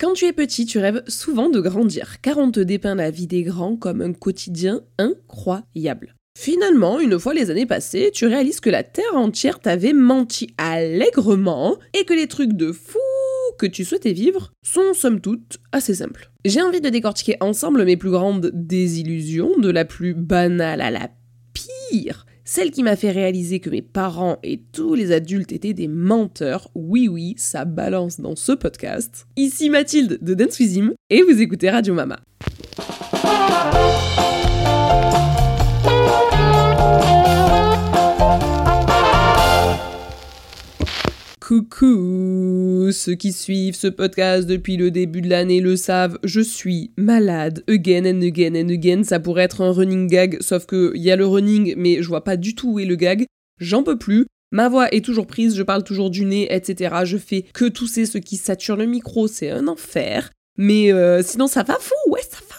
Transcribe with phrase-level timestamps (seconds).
[0.00, 3.26] Quand tu es petit, tu rêves souvent de grandir, car on te dépeint la vie
[3.26, 6.16] des grands comme un quotidien incroyable.
[6.38, 11.76] Finalement, une fois les années passées, tu réalises que la terre entière t'avait menti allègrement
[11.92, 12.98] et que les trucs de fou
[13.58, 16.30] que tu souhaitais vivre sont somme toute assez simples.
[16.46, 21.10] J'ai envie de décortiquer ensemble mes plus grandes désillusions, de la plus banale à la
[21.52, 25.86] pire, celle qui m'a fait réaliser que mes parents et tous les adultes étaient des
[25.86, 26.68] menteurs.
[26.74, 29.28] Oui, oui, ça balance dans ce podcast.
[29.36, 32.18] Ici Mathilde de Dance With et vous écoutez Radio Mama.
[41.50, 46.92] Coucou Ceux qui suivent ce podcast depuis le début de l'année le savent, je suis
[46.96, 51.10] malade, again and again and again, ça pourrait être un running gag, sauf que y
[51.10, 53.26] a le running, mais je vois pas du tout où est le gag,
[53.58, 56.98] j'en peux plus, ma voix est toujours prise, je parle toujours du nez, etc.
[57.02, 61.48] Je fais que tousser ce qui sature le micro, c'est un enfer, mais euh, sinon
[61.48, 62.49] ça va fou, ouais, ça va.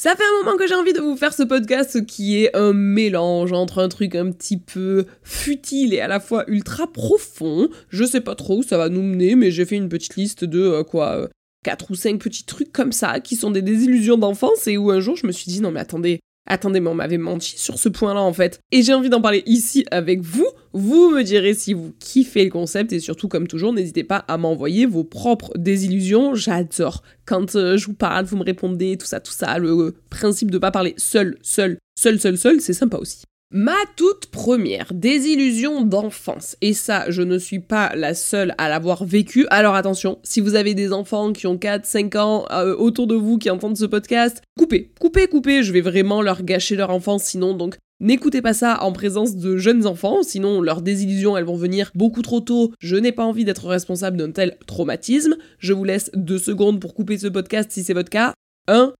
[0.00, 2.72] Ça fait un moment que j'ai envie de vous faire ce podcast qui est un
[2.72, 7.68] mélange entre un truc un petit peu futile et à la fois ultra profond.
[7.88, 10.44] Je sais pas trop où ça va nous mener, mais j'ai fait une petite liste
[10.44, 11.28] de euh, quoi, euh,
[11.64, 15.00] quatre ou cinq petits trucs comme ça qui sont des désillusions d'enfance et où un
[15.00, 17.88] jour je me suis dit non mais attendez, attendez mais on m'avait menti sur ce
[17.88, 18.60] point-là en fait.
[18.70, 20.46] Et j'ai envie d'en parler ici avec vous
[20.78, 24.38] vous me direz si vous kiffez le concept et surtout, comme toujours, n'hésitez pas à
[24.38, 26.34] m'envoyer vos propres désillusions.
[26.34, 29.58] J'adore quand euh, je vous parle, vous me répondez, tout ça, tout ça.
[29.58, 33.24] Le euh, principe de pas parler seul, seul, seul, seul, seul, c'est sympa aussi.
[33.50, 39.06] Ma toute première désillusion d'enfance, et ça, je ne suis pas la seule à l'avoir
[39.06, 39.46] vécu.
[39.48, 43.14] Alors attention, si vous avez des enfants qui ont 4, 5 ans euh, autour de
[43.14, 47.24] vous qui entendent ce podcast, coupez, coupez, coupez, je vais vraiment leur gâcher leur enfance
[47.24, 51.56] sinon, donc N'écoutez pas ça en présence de jeunes enfants, sinon leurs désillusions elles vont
[51.56, 52.72] venir beaucoup trop tôt.
[52.78, 55.36] Je n'ai pas envie d'être responsable d'un tel traumatisme.
[55.58, 58.34] Je vous laisse deux secondes pour couper ce podcast si c'est votre cas.
[58.68, 58.92] 1,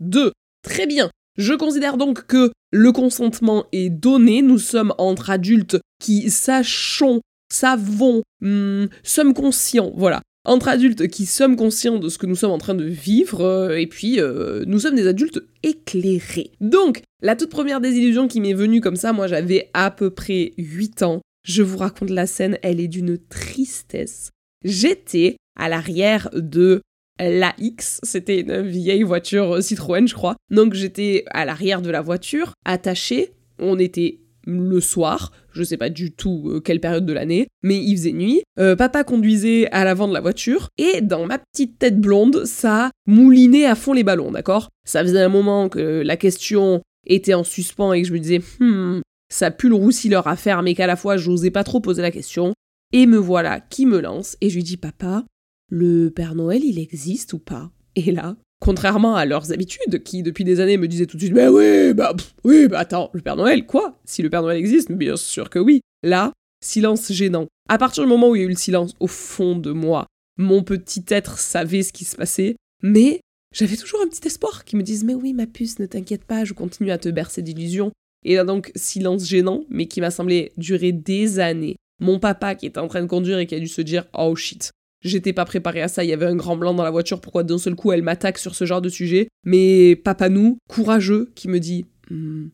[0.00, 0.32] 2.
[0.62, 1.10] Très bien.
[1.38, 4.42] Je considère donc que le consentement est donné.
[4.42, 11.56] Nous sommes entre adultes qui sachons, savons, hmm, sommes conscients, voilà, entre adultes qui sommes
[11.56, 14.80] conscients de ce que nous sommes en train de vivre, euh, et puis euh, nous
[14.80, 16.52] sommes des adultes éclairés.
[16.60, 20.52] Donc, la toute première désillusion qui m'est venue comme ça, moi j'avais à peu près
[20.58, 21.20] 8 ans.
[21.44, 24.30] Je vous raconte la scène, elle est d'une tristesse.
[24.64, 26.82] J'étais à l'arrière de
[27.20, 30.36] la X, c'était une vieille voiture Citroën, je crois.
[30.50, 33.32] Donc j'étais à l'arrière de la voiture, attachée.
[33.58, 37.76] On était le soir, je sais pas du tout euh, quelle période de l'année, mais
[37.76, 38.42] il faisait nuit.
[38.58, 42.90] Euh, papa conduisait à l'avant de la voiture et dans ma petite tête blonde, ça
[43.06, 44.68] moulinait à fond les ballons, d'accord?
[44.84, 48.40] Ça faisait un moment que la question était en suspens et que je me disais,
[48.60, 52.02] hmm, ça pue le roussilleur à faire, mais qu'à la fois j'osais pas trop poser
[52.02, 52.52] la question.
[52.92, 55.24] Et me voilà qui me lance et je lui dis, papa,
[55.68, 57.70] le Père Noël il existe ou pas?
[57.96, 61.34] Et là, Contrairement à leurs habitudes, qui depuis des années me disaient tout de suite
[61.34, 62.14] Mais oui, bah
[62.44, 63.98] oui, bah attends, le Père Noël, quoi?
[64.04, 65.80] Si le Père Noël existe, bien sûr que oui.
[66.04, 66.32] Là,
[66.64, 67.48] silence gênant.
[67.68, 70.06] À partir du moment où il y a eu le silence au fond de moi,
[70.38, 73.18] mon petit être savait ce qui se passait, mais
[73.52, 76.44] j'avais toujours un petit espoir qui me dise Mais oui, ma puce, ne t'inquiète pas,
[76.44, 77.90] je continue à te bercer d'illusions.
[78.24, 81.74] Et là donc, silence gênant, mais qui m'a semblé durer des années.
[81.98, 84.36] Mon papa qui était en train de conduire et qui a dû se dire Oh
[84.36, 84.70] shit,
[85.02, 87.42] J'étais pas préparé à ça, il y avait un grand blanc dans la voiture, pourquoi
[87.42, 89.28] d'un seul coup elle m'attaque sur ce genre de sujet?
[89.44, 92.46] Mais papa nous, courageux, qui me dit hmm,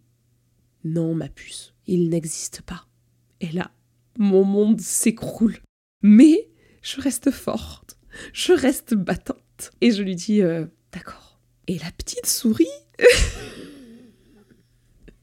[0.84, 2.86] Non, ma puce, il n'existe pas.
[3.42, 3.70] Et là,
[4.18, 5.58] mon monde s'écroule.
[6.02, 6.48] Mais
[6.80, 7.98] je reste forte,
[8.32, 9.72] je reste battante.
[9.82, 11.40] Et je lui dis euh, D'accord.
[11.66, 12.66] Et la petite souris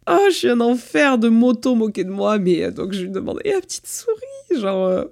[0.08, 3.10] Oh, je suis un enfer de moto moquer de moi, mais euh, donc je lui
[3.10, 4.86] demande Et la petite souris Genre.
[4.86, 5.06] Euh,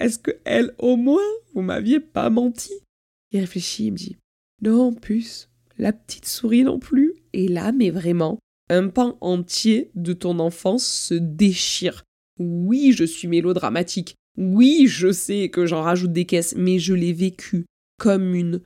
[0.00, 1.22] est-ce que elle, au moins,
[1.54, 2.72] vous m'aviez pas menti?
[3.32, 4.16] Il réfléchit, il me dit
[4.62, 7.14] Non, puce, la petite souris non plus.
[7.32, 8.38] Et là, mais vraiment,
[8.70, 12.04] un pan entier de ton enfance se déchire.
[12.38, 14.14] Oui, je suis mélodramatique.
[14.36, 17.66] Oui, je sais que j'en rajoute des caisses, mais je l'ai vécu
[17.98, 18.60] comme une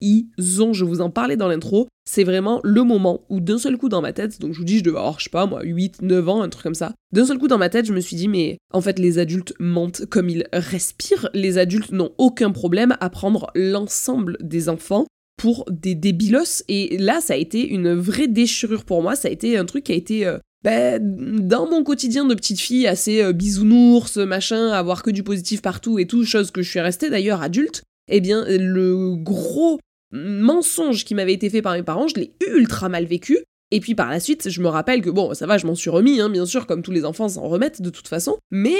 [0.00, 0.28] ils
[0.60, 3.88] ont, je vous en parlais dans l'intro, c'est vraiment le moment où d'un seul coup
[3.88, 6.02] dans ma tête, donc je vous dis, je devais avoir, je sais pas moi, 8,
[6.02, 8.16] 9 ans, un truc comme ça, d'un seul coup dans ma tête, je me suis
[8.16, 12.96] dit, mais en fait, les adultes mentent comme ils respirent, les adultes n'ont aucun problème
[13.00, 15.06] à prendre l'ensemble des enfants
[15.36, 19.30] pour des débilos, et là, ça a été une vraie déchirure pour moi, ça a
[19.30, 20.26] été un truc qui a été...
[20.26, 25.22] Euh, ben, dans mon quotidien de petite fille assez euh, bisounours, machin, avoir que du
[25.22, 29.78] positif partout et tout, chose que je suis restée d'ailleurs adulte, eh bien, le gros
[30.12, 33.38] mensonge qui m'avait été fait par mes parents, je l'ai ultra mal vécu.
[33.72, 35.90] Et puis par la suite, je me rappelle que bon, ça va, je m'en suis
[35.90, 38.38] remis, hein, bien sûr, comme tous les enfants s'en remettent de toute façon.
[38.50, 38.76] Mais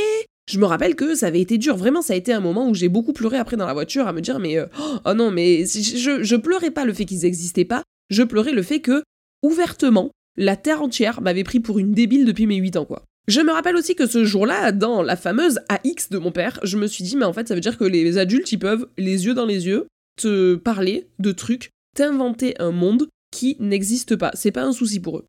[0.49, 1.77] je me rappelle que ça avait été dur.
[1.77, 4.13] Vraiment, ça a été un moment où j'ai beaucoup pleuré après dans la voiture à
[4.13, 4.59] me dire, mais
[5.05, 8.63] oh non, mais je, je pleurais pas le fait qu'ils n'existaient pas, je pleurais le
[8.63, 9.03] fait que,
[9.43, 13.05] ouvertement, la terre entière m'avait pris pour une débile depuis mes 8 ans, quoi.
[13.29, 16.77] Je me rappelle aussi que ce jour-là, dans la fameuse AX de mon père, je
[16.77, 19.27] me suis dit, mais en fait, ça veut dire que les adultes, ils peuvent, les
[19.27, 24.31] yeux dans les yeux, te parler de trucs, t'inventer un monde qui n'existe pas.
[24.35, 25.27] C'est pas un souci pour eux.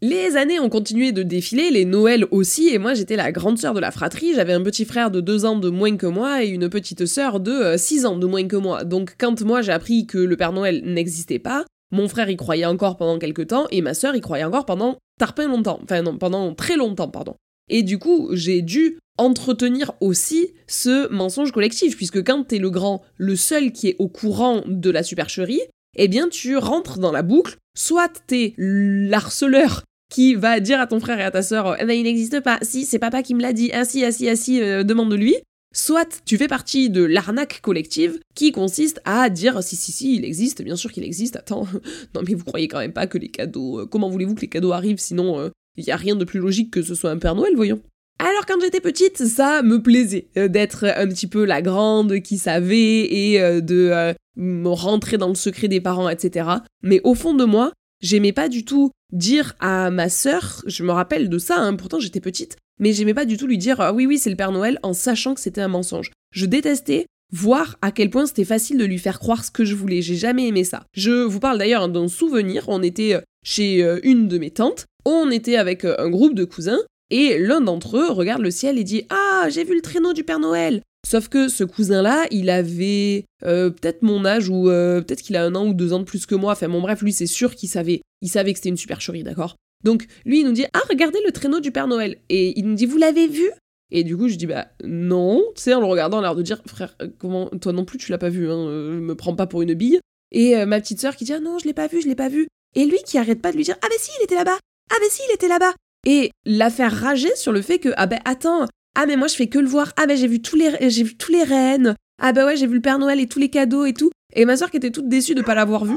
[0.00, 3.74] Les années ont continué de défiler, les Noëls aussi, et moi j'étais la grande sœur
[3.74, 6.48] de la fratrie, j'avais un petit frère de 2 ans de moins que moi et
[6.48, 8.84] une petite sœur de 6 euh, ans de moins que moi.
[8.84, 12.64] Donc quand moi j'ai appris que le Père Noël n'existait pas, mon frère y croyait
[12.64, 15.80] encore pendant quelques temps et ma sœur y croyait encore pendant tarpin longtemps.
[15.82, 17.34] Enfin pendant très longtemps, pardon.
[17.68, 23.02] Et du coup, j'ai dû entretenir aussi ce mensonge collectif, puisque quand t'es le grand,
[23.16, 25.60] le seul qui est au courant de la supercherie,
[25.96, 31.00] eh bien tu rentres dans la boucle, soit t'es l'harceleur qui va dire à ton
[31.00, 33.42] frère et à ta sœur eh ben, il n'existe pas, si c'est papa qui me
[33.42, 35.36] l'a dit, ainsi, ainsi, ainsi, demande-lui,
[35.74, 40.24] Soit tu fais partie de l'arnaque collective qui consiste à dire si si si il
[40.24, 41.66] existe, bien sûr qu'il existe, attends,
[42.14, 44.48] non mais vous croyez quand même pas que les cadeaux, euh, comment voulez-vous que les
[44.48, 44.98] cadeaux arrivent?
[44.98, 47.54] Sinon euh, il n'y a rien de plus logique que ce soit un Père Noël,
[47.56, 47.80] voyons.
[48.18, 52.36] Alors quand j'étais petite, ça me plaisait euh, d'être un petit peu la grande qui
[52.36, 56.48] savait et de me rentrer dans le secret des parents, etc.
[56.82, 60.92] Mais au fond de moi, j'aimais pas du tout dire à ma sœur, je me
[60.92, 63.92] rappelle de ça, hein, pourtant j'étais petite, mais j'aimais pas du tout lui dire ah
[63.92, 66.10] oui oui c'est le Père Noël en sachant que c'était un mensonge.
[66.32, 69.74] Je détestais voir à quel point c'était facile de lui faire croire ce que je
[69.74, 70.02] voulais.
[70.02, 70.84] J'ai jamais aimé ça.
[70.94, 74.86] Je vous parle d'ailleurs d'un souvenir, on était euh, chez euh, une de mes tantes,
[75.12, 78.78] on était avec euh, un groupe de cousins et l'un d'entre eux regarde le ciel
[78.78, 80.82] et dit Ah, j'ai vu le traîneau du Père Noël.
[81.06, 85.66] Sauf que ce cousin-là, il avait peut-être mon âge ou peut-être qu'il a un an
[85.66, 86.52] ou deux ans de plus que moi.
[86.52, 89.56] Enfin bon bref, lui c'est sûr qu'il savait, il savait que c'était une supercherie, d'accord?
[89.84, 92.18] Donc lui, il nous dit Ah, regardez le traîneau du Père Noël.
[92.28, 93.50] Et il nous dit Vous l'avez vu?
[93.90, 95.44] Et du coup, je dis Bah non.
[95.54, 98.10] Tu sais, en le regardant, l'air de dire Frère, euh, comment toi non plus, tu
[98.10, 100.00] l'as pas vu, hein, euh, me prends pas pour une bille.
[100.32, 102.14] Et euh, ma petite sœur qui dit Ah non, je l'ai pas vu, je l'ai
[102.14, 102.48] pas vu.
[102.74, 104.58] Et lui qui arrête pas de lui dire Ah, bah si, il était là-bas
[104.90, 105.74] Ah, bah si, il était là-bas
[106.06, 109.36] Et la faire rager sur le fait que Ah, bah attends, ah, mais moi je
[109.36, 109.92] fais que le voir.
[109.96, 111.94] Ah, bah j'ai vu tous les, j'ai vu tous les reines.
[112.20, 114.10] Ah, bah ouais, j'ai vu le Père Noël et tous les cadeaux et tout.
[114.34, 115.96] Et ma soeur qui était toute déçue de pas l'avoir vu.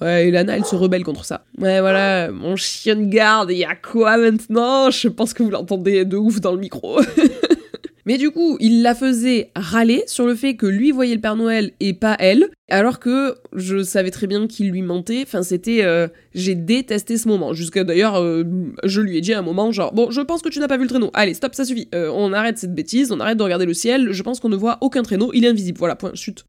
[0.00, 1.44] Ouais, Lana, elle se rebelle contre ça.
[1.58, 4.90] Ouais, voilà, mon chien de garde, il y a quoi maintenant?
[4.90, 7.00] Je pense que vous l'entendez de ouf dans le micro.
[8.08, 11.36] Mais du coup, il la faisait râler sur le fait que lui voyait le Père
[11.36, 15.24] Noël et pas elle, alors que je savais très bien qu'il lui mentait.
[15.26, 15.84] Enfin, c'était.
[15.84, 17.52] Euh, j'ai détesté ce moment.
[17.52, 18.44] Jusqu'à d'ailleurs, euh,
[18.82, 20.78] je lui ai dit à un moment, genre, bon, je pense que tu n'as pas
[20.78, 21.10] vu le traîneau.
[21.12, 21.90] Allez, stop, ça suffit.
[21.94, 24.10] Euh, on arrête cette bêtise, on arrête de regarder le ciel.
[24.10, 25.76] Je pense qu'on ne voit aucun traîneau, il est invisible.
[25.78, 26.46] Voilà, point, chute.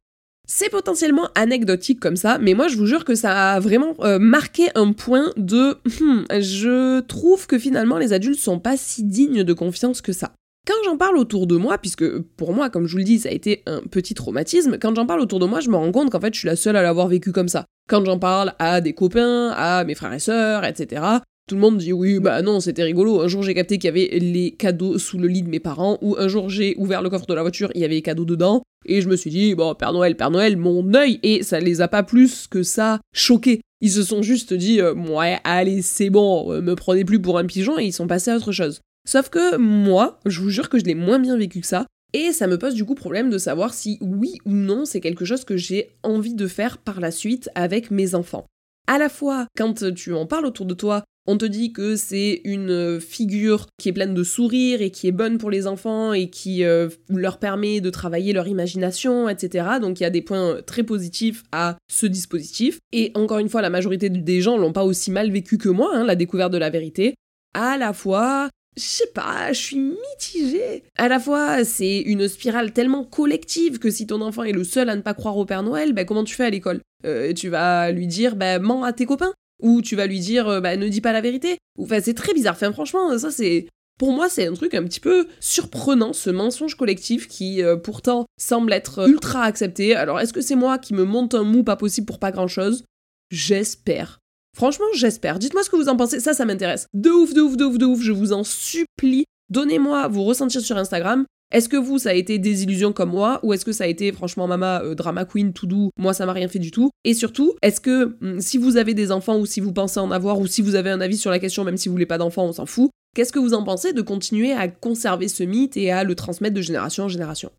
[0.47, 4.69] C'est potentiellement anecdotique comme ça, mais moi je vous jure que ça a vraiment marqué
[4.73, 9.53] un point de hmm, je trouve que finalement les adultes sont pas si dignes de
[9.53, 10.31] confiance que ça.
[10.69, 13.29] Quand j'en parle autour de moi, puisque pour moi, comme je vous le dis, ça
[13.29, 16.11] a été un petit traumatisme, quand j'en parle autour de moi, je me rends compte
[16.11, 17.65] qu'en fait je suis la seule à l'avoir vécu comme ça.
[17.89, 21.01] Quand j'en parle à des copains, à mes frères et sœurs, etc.,
[21.47, 23.19] tout le monde dit oui, bah non, c'était rigolo.
[23.21, 25.97] Un jour, j'ai capté qu'il y avait les cadeaux sous le lit de mes parents,
[26.03, 28.25] ou un jour, j'ai ouvert le coffre de la voiture, il y avait les cadeaux
[28.25, 31.59] dedans, et je me suis dit, bon, Père Noël, Père Noël, mon œil, et ça
[31.59, 33.61] les a pas plus que ça choqués.
[33.81, 37.39] Ils se sont juste dit, euh, ouais, allez, c'est bon, euh, me prenez plus pour
[37.39, 38.81] un pigeon, et ils sont passés à autre chose.
[39.07, 42.31] Sauf que moi, je vous jure que je l'ai moins bien vécu que ça, et
[42.31, 45.45] ça me pose du coup problème de savoir si oui ou non c'est quelque chose
[45.45, 48.47] que j'ai envie de faire par la suite avec mes enfants.
[48.87, 52.41] À la fois, quand tu en parles autour de toi, on te dit que c'est
[52.43, 56.31] une figure qui est pleine de sourires et qui est bonne pour les enfants et
[56.31, 59.67] qui euh, leur permet de travailler leur imagination, etc.
[59.79, 62.79] Donc il y a des points très positifs à ce dispositif.
[62.91, 65.91] Et encore une fois, la majorité des gens l'ont pas aussi mal vécu que moi,
[65.93, 67.13] hein, la découverte de la vérité.
[67.53, 70.83] À la fois, je sais pas, je suis mitigée.
[70.97, 74.89] À la fois, c'est une spirale tellement collective que si ton enfant est le seul
[74.89, 76.81] à ne pas croire au Père Noël, bah comment tu fais à l'école?
[77.05, 80.47] Euh, Tu vas lui dire, bah mens à tes copains ou tu vas lui dire,
[80.47, 81.57] euh, bah, ne dis pas la vérité.
[81.77, 82.55] Enfin, c'est très bizarre.
[82.55, 83.67] Enfin, franchement, ça, c'est.
[83.97, 88.25] Pour moi, c'est un truc un petit peu surprenant, ce mensonge collectif qui, euh, pourtant,
[88.39, 89.93] semble être ultra accepté.
[89.93, 92.85] Alors, est-ce que c'est moi qui me monte un mou pas possible pour pas grand-chose?
[93.29, 94.18] J'espère.
[94.55, 95.39] Franchement, j'espère.
[95.39, 96.19] Dites-moi ce que vous en pensez.
[96.19, 96.87] Ça, ça m'intéresse.
[96.93, 98.01] De ouf, de ouf, de ouf, de ouf.
[98.01, 99.25] Je vous en supplie.
[99.49, 101.25] Donnez-moi vos ressentis sur Instagram.
[101.51, 103.87] Est-ce que vous, ça a été des illusions comme moi ou est-ce que ça a
[103.87, 106.91] été franchement mama euh, drama queen tout doux Moi, ça m'a rien fait du tout.
[107.03, 110.11] Et surtout, est-ce que hmm, si vous avez des enfants ou si vous pensez en
[110.11, 112.19] avoir ou si vous avez un avis sur la question, même si vous voulez pas
[112.19, 112.91] d'enfants, on s'en fout.
[113.15, 116.53] Qu'est-ce que vous en pensez de continuer à conserver ce mythe et à le transmettre
[116.53, 117.51] de génération en génération?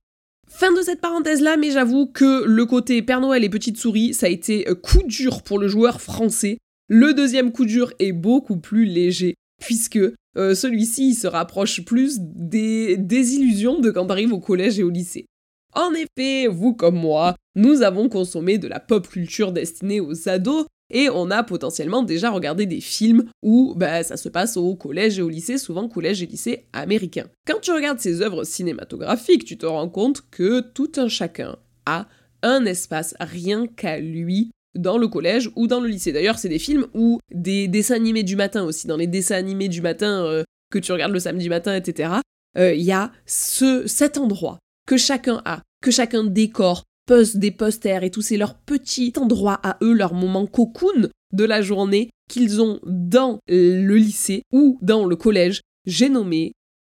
[0.49, 4.15] Fin de cette parenthèse là, mais j'avoue que le côté Père Noël et Petite Souris,
[4.15, 6.59] ça a été euh, coup dur pour le joueur français.
[6.93, 10.01] Le deuxième coup dur est beaucoup plus léger puisque
[10.37, 15.27] euh, celui-ci se rapproche plus des désillusions de quand t'arrives au collège et au lycée.
[15.75, 20.67] En effet, vous comme moi, nous avons consommé de la pop culture destinée aux ados,
[20.93, 25.21] et on a potentiellement déjà regardé des films où bah, ça se passe au collège
[25.21, 27.29] et au lycée, souvent collège et lycée américain.
[27.47, 31.57] Quand tu regardes ces œuvres cinématographiques, tu te rends compte que tout un chacun
[31.87, 32.09] a
[32.43, 36.13] un espace rien qu'à lui dans le collège ou dans le lycée.
[36.13, 38.87] D'ailleurs, c'est des films ou des dessins animés du matin aussi.
[38.87, 42.15] Dans les dessins animés du matin euh, que tu regardes le samedi matin, etc.,
[42.59, 47.51] euh, il y a ce, cet endroit que chacun a, que chacun décore, poste des
[47.51, 48.23] posters et tout.
[48.23, 53.39] C'est leur petit endroit à eux, leur moment cocoon de la journée qu'ils ont dans
[53.49, 55.61] le lycée ou dans le collège.
[55.87, 56.53] J'ai nommé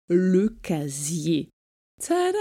[0.08, 1.50] le casier.
[2.00, 2.38] Tada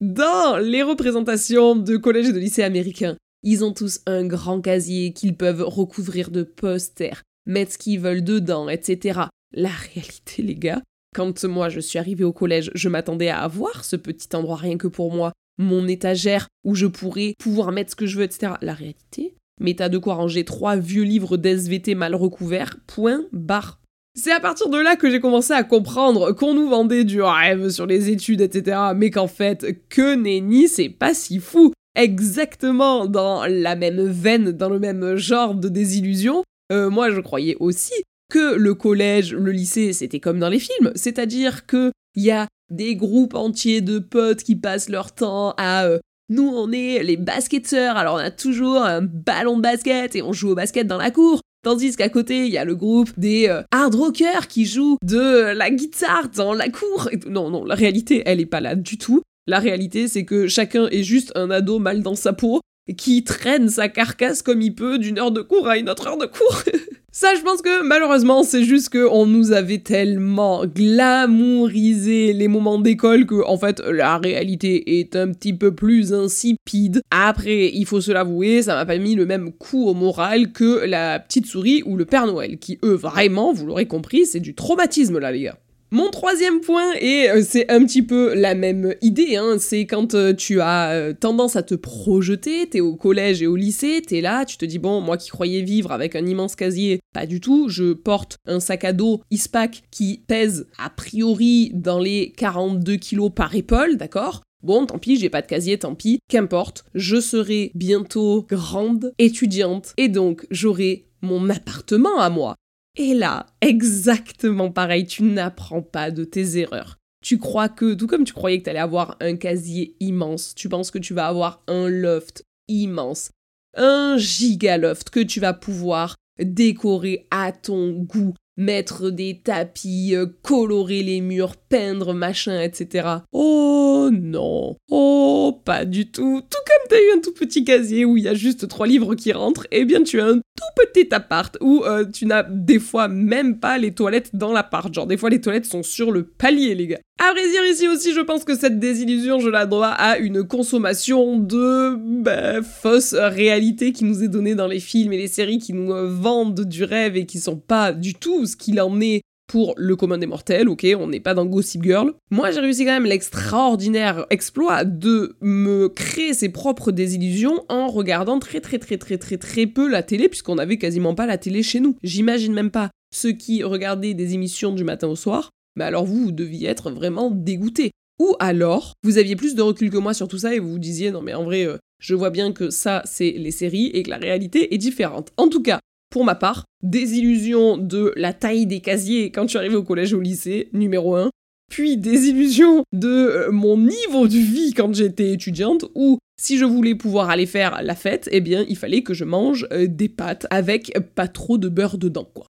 [0.00, 5.12] Dans les représentations de collège et de lycée américains, ils ont tous un grand casier
[5.12, 9.20] qu'ils peuvent recouvrir de posters, mettre ce qu'ils veulent dedans, etc.
[9.52, 10.82] La réalité, les gars,
[11.14, 14.78] quand moi je suis arrivée au collège, je m'attendais à avoir ce petit endroit rien
[14.78, 18.54] que pour moi, mon étagère où je pourrais pouvoir mettre ce que je veux, etc.
[18.62, 23.78] La réalité, mais t'as de quoi ranger trois vieux livres d'SVT mal recouverts, point barre.
[24.16, 27.68] C'est à partir de là que j'ai commencé à comprendre qu'on nous vendait du rêve
[27.68, 28.78] sur les études, etc.
[28.96, 34.68] Mais qu'en fait, que nenni, c'est pas si fou exactement dans la même veine, dans
[34.68, 37.94] le même genre de désillusion, euh, moi je croyais aussi
[38.30, 42.48] que le collège, le lycée, c'était comme dans les films, c'est-à-dire que il y a
[42.70, 45.98] des groupes entiers de potes qui passent leur temps à euh,
[46.30, 50.32] nous on est les basketteurs, alors on a toujours un ballon de basket et on
[50.32, 51.40] joue au basket dans la cour.
[51.64, 55.54] Tandis qu'à côté, il y a le groupe des euh, hard rockers qui jouent de
[55.54, 57.08] la guitare dans la cour.
[57.26, 59.22] Non, non, la réalité, elle est pas là du tout.
[59.46, 62.60] La réalité, c'est que chacun est juste un ado mal dans sa peau
[62.96, 66.18] qui traîne sa carcasse comme il peut d'une heure de cours à une autre heure
[66.18, 66.62] de cours.
[67.16, 73.24] Ça, je pense que malheureusement, c'est juste qu'on nous avait tellement glamourisé les moments d'école
[73.26, 77.02] que, en fait, la réalité est un petit peu plus insipide.
[77.12, 80.84] Après, il faut se l'avouer, ça m'a pas mis le même coup au moral que
[80.86, 84.56] la petite souris ou le Père Noël, qui, eux, vraiment, vous l'aurez compris, c'est du
[84.56, 85.58] traumatisme là, les gars.
[85.94, 90.16] Mon troisième point, et euh, c'est un petit peu la même idée, hein, c'est quand
[90.16, 94.20] euh, tu as euh, tendance à te projeter, t'es au collège et au lycée, t'es
[94.20, 97.40] là, tu te dis bon, moi qui croyais vivre avec un immense casier, pas du
[97.40, 102.96] tout, je porte un sac à dos ISPAC qui pèse a priori dans les 42
[102.96, 104.42] kilos par épaule, d'accord?
[104.64, 109.92] Bon, tant pis, j'ai pas de casier, tant pis, qu'importe, je serai bientôt grande, étudiante,
[109.96, 112.56] et donc j'aurai mon appartement à moi.
[112.96, 116.98] Et là, exactement pareil, tu n'apprends pas de tes erreurs.
[117.24, 120.68] Tu crois que, tout comme tu croyais que tu allais avoir un casier immense, tu
[120.68, 123.30] penses que tu vas avoir un loft immense,
[123.76, 131.02] un gigaloft que tu vas pouvoir décorer à ton goût, mettre des tapis, euh, colorer
[131.02, 133.08] les murs, peindre, machin, etc.
[133.32, 136.40] Oh non, oh pas du tout.
[136.40, 139.14] Tout comme t'as eu un tout petit casier où il y a juste trois livres
[139.14, 142.78] qui rentrent, eh bien tu as un tout petit appart où euh, tu n'as des
[142.78, 144.92] fois même pas les toilettes dans l'appart.
[144.92, 147.00] Genre des fois les toilettes sont sur le palier les gars.
[147.18, 151.38] À vrai ici aussi je pense que cette désillusion je la dois à une consommation
[151.38, 155.72] de bah, fausse réalité qui nous est donnée dans les films et les séries qui
[155.72, 159.22] nous euh, vendent du rêve et qui sont pas du tout ce qu'il en est
[159.46, 162.14] pour le commun des mortels, ok, on n'est pas dans Gossip Girl.
[162.30, 168.38] Moi, j'ai réussi quand même l'extraordinaire exploit de me créer ses propres désillusions en regardant
[168.38, 171.62] très très très très très très peu la télé, puisqu'on n'avait quasiment pas la télé
[171.62, 171.96] chez nous.
[172.02, 176.24] J'imagine même pas ceux qui regardaient des émissions du matin au soir, mais alors vous,
[176.24, 177.90] vous deviez être vraiment dégoûté.
[178.20, 180.78] Ou alors, vous aviez plus de recul que moi sur tout ça et vous vous
[180.78, 184.02] disiez, non mais en vrai, euh, je vois bien que ça, c'est les séries et
[184.02, 185.32] que la réalité est différente.
[185.36, 189.58] En tout cas, pour ma part, désillusion de la taille des casiers quand je suis
[189.58, 191.30] arrivée au collège ou au lycée, numéro 1.
[191.70, 196.94] Puis désillusion de euh, mon niveau de vie quand j'étais étudiante, où si je voulais
[196.94, 200.46] pouvoir aller faire la fête, eh bien il fallait que je mange euh, des pâtes
[200.50, 202.46] avec pas trop de beurre dedans, quoi.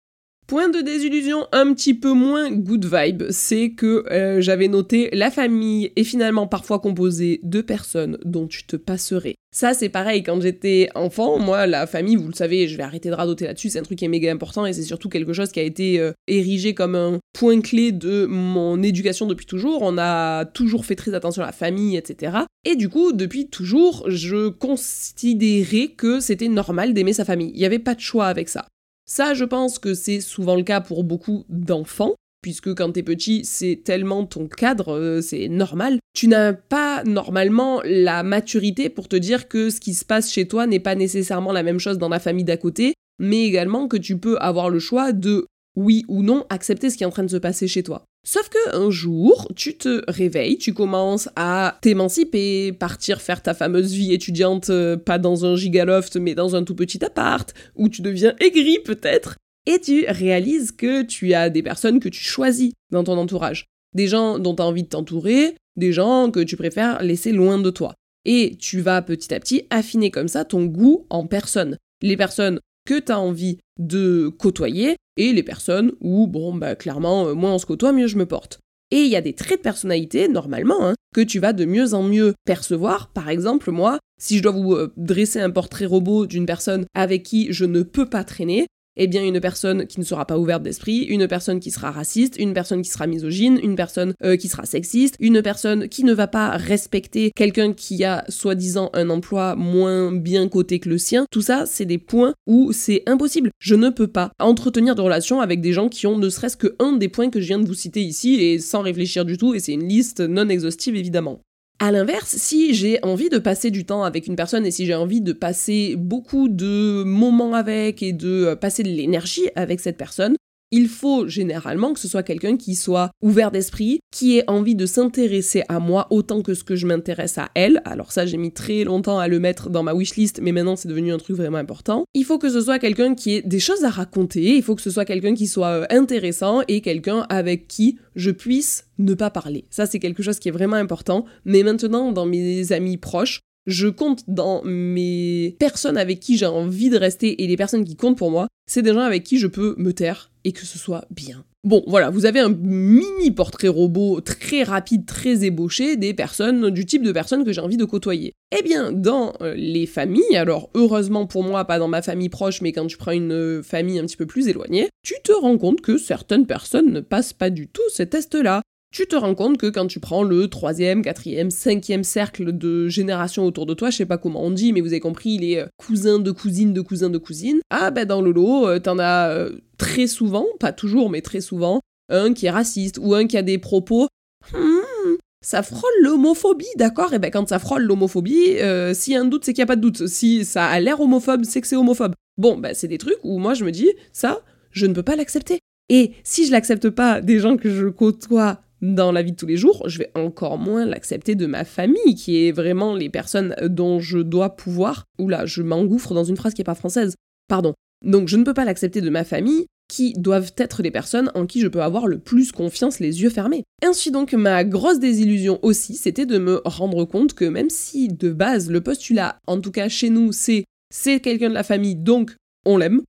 [0.50, 5.30] Point de désillusion un petit peu moins good vibe, c'est que euh, j'avais noté la
[5.30, 9.36] famille est finalement parfois composée de personnes dont tu te passerais.
[9.52, 13.10] Ça c'est pareil, quand j'étais enfant, moi la famille, vous le savez, je vais arrêter
[13.10, 15.52] de radoter là-dessus, c'est un truc qui est méga important et c'est surtout quelque chose
[15.52, 19.82] qui a été euh, érigé comme un point clé de mon éducation depuis toujours.
[19.82, 22.38] On a toujours fait très attention à la famille, etc.
[22.64, 27.52] Et du coup, depuis toujours, je considérais que c'était normal d'aimer sa famille.
[27.54, 28.66] Il n'y avait pas de choix avec ça.
[29.12, 33.44] Ça, je pense que c'est souvent le cas pour beaucoup d'enfants, puisque quand t'es petit,
[33.44, 35.98] c'est tellement ton cadre, euh, c'est normal.
[36.14, 40.46] Tu n'as pas normalement la maturité pour te dire que ce qui se passe chez
[40.46, 43.96] toi n'est pas nécessairement la même chose dans la famille d'à côté, mais également que
[43.96, 47.24] tu peux avoir le choix de oui ou non accepter ce qui est en train
[47.24, 48.04] de se passer chez toi.
[48.22, 53.92] Sauf que un jour, tu te réveilles, tu commences à t'émanciper, partir faire ta fameuse
[53.92, 58.02] vie étudiante, euh, pas dans un gigaloft, mais dans un tout petit appart, où tu
[58.02, 63.04] deviens aigri peut-être, et tu réalises que tu as des personnes que tu choisis dans
[63.04, 63.66] ton entourage.
[63.94, 67.58] Des gens dont tu as envie de t'entourer, des gens que tu préfères laisser loin
[67.58, 67.94] de toi.
[68.26, 71.78] Et tu vas petit à petit affiner comme ça ton goût en personne.
[72.02, 77.28] Les personnes que tu as envie de côtoyer et les personnes où, bon, bah clairement,
[77.28, 78.60] euh, moins on se côtoie, mieux je me porte.
[78.90, 81.94] Et il y a des traits de personnalité, normalement, hein, que tu vas de mieux
[81.94, 83.12] en mieux percevoir.
[83.12, 87.22] Par exemple, moi, si je dois vous euh, dresser un portrait robot d'une personne avec
[87.22, 88.66] qui je ne peux pas traîner,
[88.96, 92.36] eh bien une personne qui ne sera pas ouverte d'esprit, une personne qui sera raciste,
[92.38, 96.12] une personne qui sera misogyne, une personne euh, qui sera sexiste, une personne qui ne
[96.12, 101.26] va pas respecter quelqu'un qui a soi-disant un emploi moins bien coté que le sien.
[101.30, 103.50] Tout ça, c'est des points où c'est impossible.
[103.58, 106.74] Je ne peux pas entretenir de relations avec des gens qui ont ne serait-ce que
[106.78, 109.54] un des points que je viens de vous citer ici et sans réfléchir du tout,
[109.54, 111.40] et c'est une liste non exhaustive évidemment.
[111.82, 114.94] À l'inverse, si j'ai envie de passer du temps avec une personne et si j'ai
[114.94, 119.96] envie de passer beaucoup de moments avec et de euh, passer de l'énergie avec cette
[119.96, 120.36] personne,
[120.70, 124.86] il faut généralement que ce soit quelqu'un qui soit ouvert d'esprit, qui ait envie de
[124.86, 127.82] s'intéresser à moi autant que ce que je m'intéresse à elle.
[127.84, 130.88] Alors ça, j'ai mis très longtemps à le mettre dans ma wishlist, mais maintenant c'est
[130.88, 132.04] devenu un truc vraiment important.
[132.14, 134.82] Il faut que ce soit quelqu'un qui ait des choses à raconter, il faut que
[134.82, 139.30] ce soit quelqu'un qui soit euh, intéressant et quelqu'un avec qui je puisse ne pas
[139.30, 139.64] parler.
[139.70, 141.24] Ça, c'est quelque chose qui est vraiment important.
[141.44, 146.90] Mais maintenant, dans mes amis proches, je compte dans mes personnes avec qui j'ai envie
[146.90, 149.46] de rester et les personnes qui comptent pour moi, c'est des gens avec qui je
[149.46, 151.44] peux me taire et que ce soit bien.
[151.62, 156.86] Bon, voilà, vous avez un mini portrait robot très rapide, très ébauché des personnes, du
[156.86, 158.32] type de personnes que j'ai envie de côtoyer.
[158.58, 162.62] Eh bien, dans euh, les familles, alors heureusement pour moi, pas dans ma famille proche,
[162.62, 165.58] mais quand tu prends une euh, famille un petit peu plus éloignée, tu te rends
[165.58, 169.56] compte que certaines personnes ne passent pas du tout ces tests-là tu te rends compte
[169.56, 173.98] que quand tu prends le troisième, quatrième, cinquième cercle de génération autour de toi, je
[173.98, 176.80] sais pas comment on dit, mais vous avez compris, les euh, cousins de cousines de
[176.80, 180.72] cousins de cousines, ah ben dans le lot, euh, t'en as euh, très souvent, pas
[180.72, 184.08] toujours, mais très souvent, un qui est raciste ou un qui a des propos.
[184.52, 187.14] Hmm, ça frôle l'homophobie, d'accord?
[187.14, 188.56] Et ben quand ça frôle l'homophobie,
[188.92, 190.08] s'il y a un doute, c'est qu'il n'y a pas de doute.
[190.08, 192.14] Si ça a l'air homophobe, c'est que c'est homophobe.
[192.36, 195.14] Bon, ben c'est des trucs où moi je me dis, ça, je ne peux pas
[195.14, 195.60] l'accepter.
[195.88, 199.46] Et si je l'accepte pas des gens que je côtoie dans la vie de tous
[199.46, 203.54] les jours, je vais encore moins l'accepter de ma famille, qui est vraiment les personnes
[203.66, 205.04] dont je dois pouvoir.
[205.18, 207.14] Oula, je m'engouffre dans une phrase qui n'est pas française.
[207.48, 207.74] Pardon.
[208.04, 211.46] Donc je ne peux pas l'accepter de ma famille, qui doivent être les personnes en
[211.46, 213.64] qui je peux avoir le plus confiance les yeux fermés.
[213.82, 218.30] Ainsi donc, ma grosse désillusion aussi, c'était de me rendre compte que même si de
[218.30, 222.36] base le postulat, en tout cas chez nous, c'est c'est quelqu'un de la famille, donc
[222.64, 223.02] on l'aime,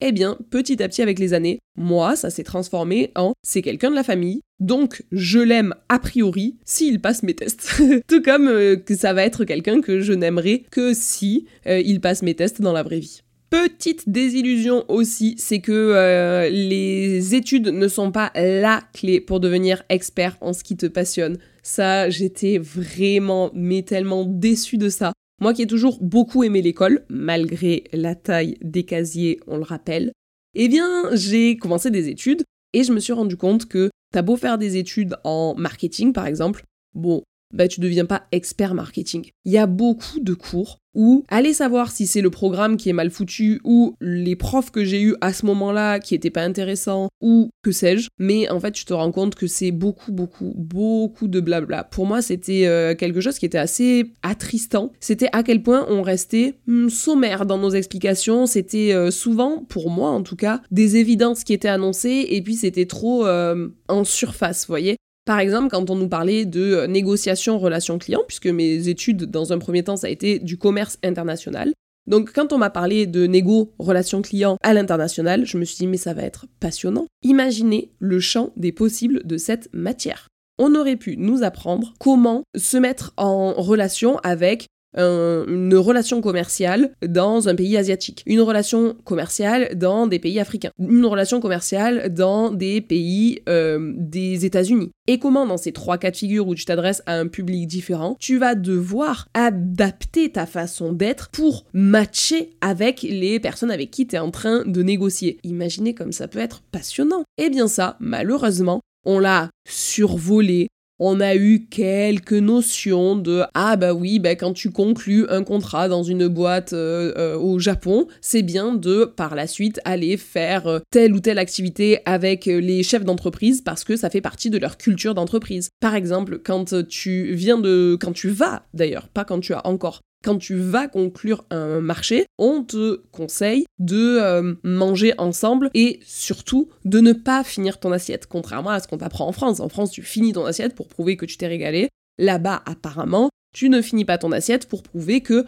[0.00, 3.90] eh bien, petit à petit avec les années, moi, ça s'est transformé en c'est quelqu'un
[3.90, 7.82] de la famille, donc je l'aime a priori s'il passe mes tests.
[8.08, 12.22] Tout comme euh, ça va être quelqu'un que je n'aimerais que si euh, il passe
[12.22, 13.22] mes tests dans la vraie vie.
[13.50, 19.84] Petite désillusion aussi, c'est que euh, les études ne sont pas la clé pour devenir
[19.88, 21.38] expert en ce qui te passionne.
[21.62, 25.12] Ça, j'étais vraiment, mais tellement déçue de ça.
[25.40, 30.12] Moi qui ai toujours beaucoup aimé l'école, malgré la taille des casiers, on le rappelle,
[30.54, 34.36] eh bien, j'ai commencé des études et je me suis rendu compte que t'as beau
[34.36, 37.22] faire des études en marketing, par exemple, bon,
[37.52, 39.30] bah tu deviens pas expert marketing.
[39.44, 42.94] Il y a beaucoup de cours où aller savoir si c'est le programme qui est
[42.94, 47.08] mal foutu ou les profs que j'ai eu à ce moment-là qui étaient pas intéressants
[47.20, 51.28] ou que sais-je, mais en fait tu te rends compte que c'est beaucoup beaucoup beaucoup
[51.28, 51.84] de blabla.
[51.84, 54.92] Pour moi c'était euh, quelque chose qui était assez attristant.
[54.98, 58.46] C'était à quel point on restait hmm, sommaire dans nos explications.
[58.46, 62.54] C'était euh, souvent, pour moi en tout cas, des évidences qui étaient annoncées et puis
[62.54, 64.96] c'était trop euh, en surface, vous voyez.
[65.28, 69.52] Par exemple, quand on nous parlait de euh, négociation relation client, puisque mes études dans
[69.52, 71.74] un premier temps ça a été du commerce international.
[72.06, 75.86] Donc quand on m'a parlé de négo relation client à l'international, je me suis dit
[75.86, 77.04] mais ça va être passionnant.
[77.22, 80.28] Imaginez le champ des possibles de cette matière.
[80.58, 84.66] On aurait pu nous apprendre comment se mettre en relation avec
[84.98, 91.06] une relation commerciale dans un pays asiatique, une relation commerciale dans des pays africains, une
[91.06, 94.90] relation commerciale dans des pays euh, des États-Unis.
[95.06, 98.16] Et comment dans ces trois cas de figure où tu t'adresses à un public différent,
[98.20, 104.16] tu vas devoir adapter ta façon d'être pour matcher avec les personnes avec qui tu
[104.16, 105.38] es en train de négocier?
[105.44, 107.24] Imaginez comme ça peut être passionnant.
[107.38, 113.92] Eh bien ça, malheureusement, on l'a survolé, on a eu quelques notions de ah bah
[113.92, 118.42] oui, bah quand tu conclus un contrat dans une boîte euh, euh, au Japon, c'est
[118.42, 123.04] bien de par la suite aller faire euh, telle ou telle activité avec les chefs
[123.04, 125.70] d'entreprise parce que ça fait partie de leur culture d'entreprise.
[125.80, 130.00] Par exemple, quand tu viens de quand tu vas d'ailleurs, pas quand tu as encore
[130.24, 136.68] quand tu vas conclure un marché, on te conseille de euh, manger ensemble et surtout
[136.84, 139.60] de ne pas finir ton assiette, contrairement à ce qu'on t'apprend en France.
[139.60, 141.88] En France, tu finis ton assiette pour prouver que tu t'es régalé.
[142.18, 145.46] Là-bas, apparemment, tu ne finis pas ton assiette pour prouver que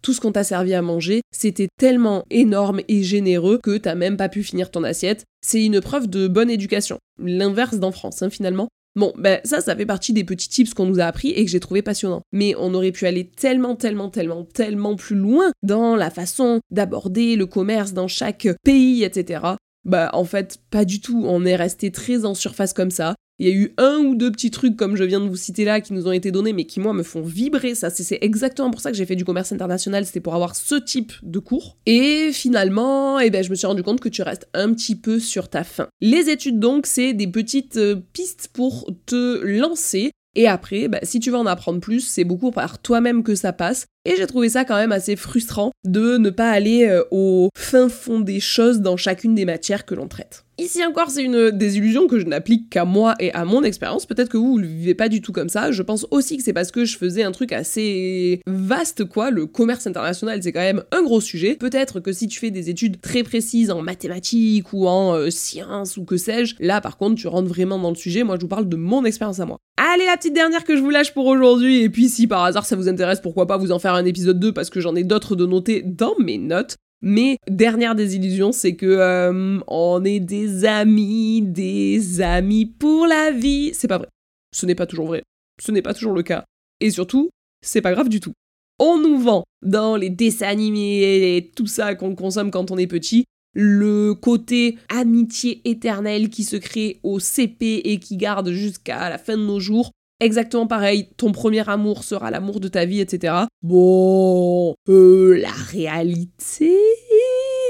[0.00, 4.16] tout ce qu'on t'a servi à manger, c'était tellement énorme et généreux que t'as même
[4.16, 5.24] pas pu finir ton assiette.
[5.44, 6.98] C'est une preuve de bonne éducation.
[7.18, 8.68] L'inverse d'en France, hein, finalement.
[8.94, 11.50] Bon, ben ça, ça fait partie des petits tips qu'on nous a appris et que
[11.50, 12.22] j'ai trouvé passionnant.
[12.32, 17.36] Mais on aurait pu aller tellement, tellement, tellement, tellement plus loin dans la façon d'aborder
[17.36, 19.40] le commerce dans chaque pays, etc.
[19.84, 21.24] Bah en fait, pas du tout.
[21.26, 23.14] On est resté très en surface comme ça.
[23.42, 25.64] Il y a eu un ou deux petits trucs, comme je viens de vous citer
[25.64, 27.74] là, qui nous ont été donnés, mais qui, moi, me font vibrer.
[27.74, 30.76] Ça, c'est exactement pour ça que j'ai fait du commerce international, c'était pour avoir ce
[30.76, 31.76] type de cours.
[31.84, 35.18] Et finalement, eh ben, je me suis rendu compte que tu restes un petit peu
[35.18, 35.88] sur ta fin.
[36.00, 41.20] Les études, donc, c'est des petites euh, pistes pour te lancer et après, bah, si
[41.20, 43.86] tu veux en apprendre plus, c'est beaucoup par toi-même que ça passe.
[44.04, 47.88] Et j'ai trouvé ça quand même assez frustrant de ne pas aller euh, au fin
[47.88, 50.44] fond des choses dans chacune des matières que l'on traite.
[50.62, 54.06] Ici encore, c'est une désillusion que je n'applique qu'à moi et à mon expérience.
[54.06, 55.72] Peut-être que vous, vous le vivez pas du tout comme ça.
[55.72, 59.32] Je pense aussi que c'est parce que je faisais un truc assez vaste, quoi.
[59.32, 61.56] Le commerce international, c'est quand même un gros sujet.
[61.56, 65.96] Peut-être que si tu fais des études très précises en mathématiques ou en euh, sciences
[65.96, 68.22] ou que sais-je, là, par contre, tu rentres vraiment dans le sujet.
[68.22, 69.58] Moi, je vous parle de mon expérience à moi.
[69.78, 71.82] Allez, la petite dernière que je vous lâche pour aujourd'hui.
[71.82, 74.38] Et puis, si par hasard ça vous intéresse, pourquoi pas vous en faire un épisode
[74.38, 76.76] 2 parce que j'en ai d'autres de noter dans mes notes.
[77.02, 83.72] Mais dernière désillusion, c'est que euh, on est des amis, des amis pour la vie.
[83.74, 84.08] C'est pas vrai.
[84.54, 85.22] Ce n'est pas toujours vrai.
[85.60, 86.44] Ce n'est pas toujours le cas.
[86.80, 88.32] Et surtout, c'est pas grave du tout.
[88.78, 92.86] On nous vend dans les dessins animés et tout ça qu'on consomme quand on est
[92.86, 99.18] petit le côté amitié éternelle qui se crée au CP et qui garde jusqu'à la
[99.18, 99.90] fin de nos jours
[100.22, 103.34] exactement pareil, ton premier amour sera l'amour de ta vie, etc.
[103.62, 106.76] Bon, euh, la réalité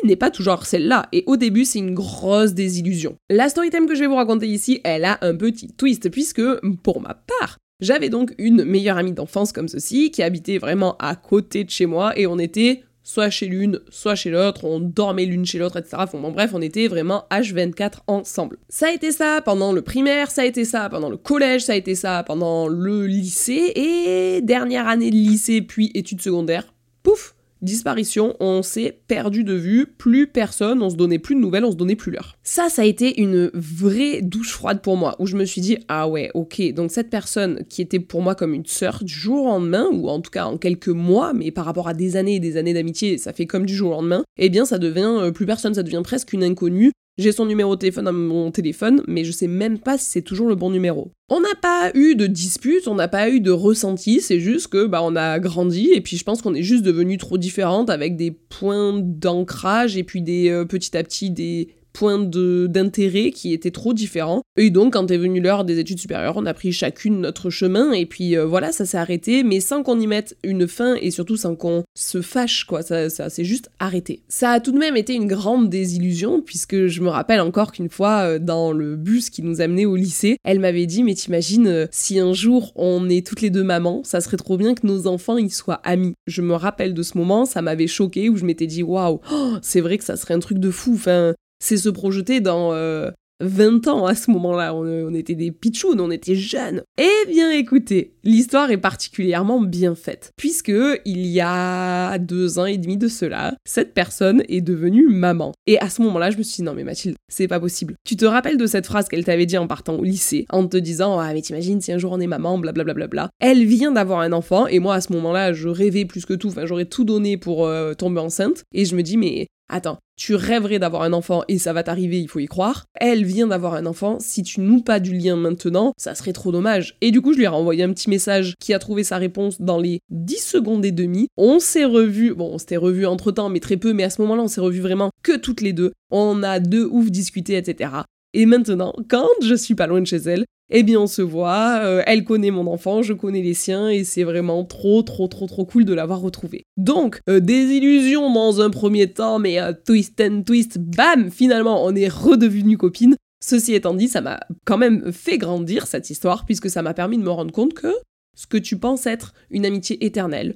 [0.04, 3.16] n'est pas toujours celle-là, et au début c'est une grosse désillusion.
[3.30, 6.42] La story time que je vais vous raconter ici, elle a un petit twist, puisque
[6.82, 11.16] pour ma part, j'avais donc une meilleure amie d'enfance comme ceci, qui habitait vraiment à
[11.16, 15.24] côté de chez moi, et on était soit chez l'une, soit chez l'autre, on dormait
[15.24, 16.04] l'une chez l'autre, etc.
[16.12, 18.58] bon, bref, on était vraiment H24 ensemble.
[18.68, 21.72] Ça a été ça pendant le primaire, ça a été ça pendant le collège, ça
[21.72, 27.31] a été ça pendant le lycée, et dernière année de lycée, puis études secondaires, pouf,
[27.62, 31.72] disparition, on s'est perdu de vue, plus personne, on se donnait plus de nouvelles, on
[31.72, 32.36] se donnait plus l'heure.
[32.42, 35.78] Ça, ça a été une vraie douche froide pour moi, où je me suis dit,
[35.88, 39.44] ah ouais, ok, donc cette personne qui était pour moi comme une sœur du jour
[39.44, 42.36] au lendemain, ou en tout cas en quelques mois, mais par rapport à des années
[42.36, 45.18] et des années d'amitié, ça fait comme du jour au lendemain, eh bien ça devient
[45.20, 48.50] euh, plus personne, ça devient presque une inconnue, j'ai son numéro de téléphone dans mon
[48.50, 51.12] téléphone, mais je sais même pas si c'est toujours le bon numéro.
[51.28, 54.86] On n'a pas eu de dispute, on n'a pas eu de ressenti, c'est juste que
[54.86, 58.16] bah on a grandi et puis je pense qu'on est juste devenus trop différentes avec
[58.16, 63.70] des points d'ancrage et puis des euh, petit à petit des points d'intérêt qui étaient
[63.70, 64.42] trop différents.
[64.56, 67.92] Et donc, quand est venue l'heure des études supérieures, on a pris chacune notre chemin,
[67.92, 71.10] et puis euh, voilà, ça s'est arrêté, mais sans qu'on y mette une fin, et
[71.10, 74.22] surtout sans qu'on se fâche, quoi, ça, ça s'est juste arrêté.
[74.28, 77.88] Ça a tout de même été une grande désillusion, puisque je me rappelle encore qu'une
[77.88, 81.66] fois, euh, dans le bus qui nous amenait au lycée, elle m'avait dit, mais t'imagines,
[81.66, 84.86] euh, si un jour on est toutes les deux mamans, ça serait trop bien que
[84.86, 86.14] nos enfants, ils soient amis.
[86.26, 89.54] Je me rappelle de ce moment, ça m'avait choqué, où je m'étais dit, waouh, oh,
[89.62, 92.74] c'est vrai que ça serait un truc de fou, enfin, c'est se projeter dans 20
[92.74, 94.74] euh, ans à ce moment-là.
[94.74, 96.82] On, était des pitchouns, on était jeunes.
[96.98, 100.72] Eh bien écoutez, l'histoire est particulièrement bien faite, puisque
[101.04, 105.52] il y a deux ans et demi de cela, cette personne est devenue maman.
[105.68, 107.94] Et à ce moment-là, je me suis dit, non mais Mathilde, c'est pas possible.
[108.04, 110.76] Tu te rappelles de cette phrase qu'elle t'avait dit en partant au lycée, en te
[110.76, 112.94] disant, ah mais t'imagines si un jour on est maman, blablabla.
[112.94, 116.06] Bla, bla, bla, Elle vient d'avoir un enfant, et moi à ce moment-là, je rêvais
[116.06, 119.16] plus que tout, enfin j'aurais tout donné pour euh, tomber enceinte, et je me dis,
[119.16, 122.84] mais Attends, tu rêverais d'avoir un enfant et ça va t'arriver, il faut y croire.
[123.00, 126.52] Elle vient d'avoir un enfant, si tu noues pas du lien maintenant, ça serait trop
[126.52, 126.98] dommage.
[127.00, 129.62] Et du coup, je lui ai renvoyé un petit message qui a trouvé sa réponse
[129.62, 131.28] dans les 10 secondes et demie.
[131.38, 134.20] On s'est revus, bon, on s'était revus entre temps, mais très peu, mais à ce
[134.20, 135.92] moment-là, on s'est revus vraiment que toutes les deux.
[136.10, 138.02] On a deux ouf discuté, etc.
[138.34, 141.80] Et maintenant, quand je suis pas loin de chez elle, eh bien on se voit,
[141.82, 145.46] euh, elle connaît mon enfant, je connais les siens, et c'est vraiment trop, trop, trop,
[145.46, 146.64] trop cool de l'avoir retrouvé.
[146.78, 151.84] Donc, euh, des illusions dans un premier temps, mais euh, twist and twist, bam, finalement,
[151.84, 153.16] on est redevenus copines.
[153.44, 157.18] Ceci étant dit, ça m'a quand même fait grandir cette histoire, puisque ça m'a permis
[157.18, 157.92] de me rendre compte que
[158.34, 160.54] ce que tu penses être une amitié éternelle,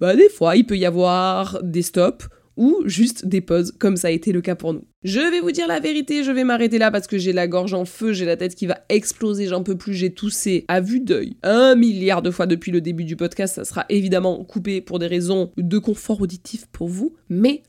[0.00, 4.08] bah des fois il peut y avoir des stops ou juste des pauses, comme ça
[4.08, 4.84] a été le cas pour nous.
[5.04, 7.72] Je vais vous dire la vérité, je vais m'arrêter là parce que j'ai la gorge
[7.72, 11.00] en feu, j'ai la tête qui va exploser, j'en peux plus, j'ai toussé à vue
[11.00, 14.98] d'œil un milliard de fois depuis le début du podcast, ça sera évidemment coupé pour
[14.98, 17.62] des raisons de confort auditif pour vous, mais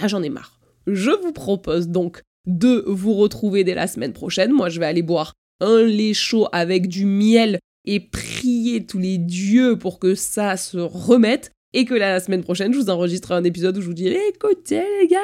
[0.00, 0.60] là j'en ai marre.
[0.86, 5.02] Je vous propose donc de vous retrouver dès la semaine prochaine, moi je vais aller
[5.02, 10.56] boire un lait chaud avec du miel et prier tous les dieux pour que ça
[10.56, 13.92] se remette et que la semaine prochaine, je vous enregistrerai un épisode où je vous
[13.92, 15.18] dirai écoutez les gars,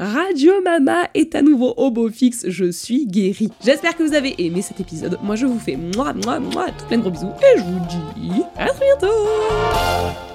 [0.00, 3.50] Radio Mama est à nouveau au beau fixe, je suis guérie.
[3.62, 5.18] J'espère que vous avez aimé cet épisode.
[5.22, 7.80] Moi, je vous fais moi, moi, moi, tout plein de gros bisous et je vous
[8.16, 10.27] dis à très bientôt